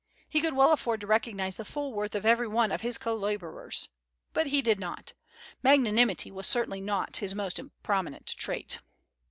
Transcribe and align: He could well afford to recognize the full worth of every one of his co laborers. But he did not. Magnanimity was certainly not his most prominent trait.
He 0.27 0.41
could 0.41 0.53
well 0.53 0.71
afford 0.71 0.99
to 1.01 1.05
recognize 1.05 1.57
the 1.57 1.63
full 1.63 1.93
worth 1.93 2.15
of 2.15 2.25
every 2.25 2.47
one 2.47 2.71
of 2.71 2.81
his 2.81 2.97
co 2.97 3.13
laborers. 3.15 3.89
But 4.33 4.47
he 4.47 4.63
did 4.63 4.79
not. 4.79 5.13
Magnanimity 5.61 6.31
was 6.31 6.47
certainly 6.47 6.81
not 6.81 7.17
his 7.17 7.35
most 7.35 7.59
prominent 7.83 8.25
trait. 8.25 8.79